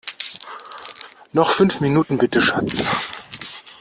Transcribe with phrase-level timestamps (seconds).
[1.31, 2.89] Noch fünf Minuten bitte, Schatz!